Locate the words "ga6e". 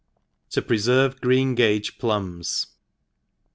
1.55-1.99